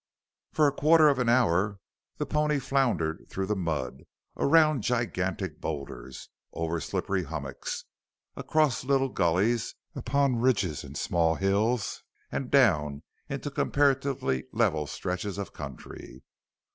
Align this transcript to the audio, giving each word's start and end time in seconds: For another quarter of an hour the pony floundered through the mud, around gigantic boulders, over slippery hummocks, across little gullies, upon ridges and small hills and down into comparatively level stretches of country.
For 0.51 0.65
another 0.65 0.77
quarter 0.81 1.09
of 1.09 1.19
an 1.19 1.29
hour 1.29 1.77
the 2.17 2.25
pony 2.25 2.57
floundered 2.57 3.27
through 3.29 3.45
the 3.45 3.55
mud, 3.55 4.05
around 4.35 4.81
gigantic 4.81 5.61
boulders, 5.61 6.29
over 6.53 6.79
slippery 6.81 7.25
hummocks, 7.25 7.85
across 8.35 8.83
little 8.83 9.09
gullies, 9.09 9.75
upon 9.95 10.37
ridges 10.41 10.83
and 10.83 10.97
small 10.97 11.35
hills 11.35 12.01
and 12.31 12.49
down 12.49 13.03
into 13.29 13.51
comparatively 13.51 14.45
level 14.51 14.87
stretches 14.87 15.37
of 15.37 15.53
country. 15.53 16.23